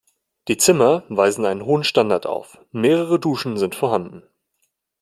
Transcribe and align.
Die 0.47 0.57
Zimmer 0.57 1.03
weisen 1.09 1.45
einen 1.45 1.63
hohen 1.63 1.83
Standard 1.83 2.25
auf, 2.25 2.57
mehrere 2.71 3.19
Duschen 3.19 3.57
sind 3.57 3.75
vorhanden. 3.75 4.23